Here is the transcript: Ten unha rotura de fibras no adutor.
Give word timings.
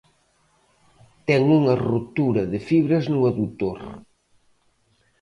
Ten 1.27 1.41
unha 1.59 1.75
rotura 1.89 2.43
de 2.51 2.59
fibras 2.69 3.05
no 3.13 3.19
adutor. 3.31 3.79